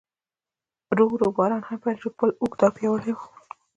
ورو 0.89 1.05
ورو 1.13 1.27
باران 1.37 1.61
هم 1.67 1.77
پیل 1.83 1.97
شو، 2.01 2.09
پل 2.17 2.29
اوږد 2.41 2.61
او 2.65 2.75
پیاوړی 2.75 3.11
و. 3.15 3.19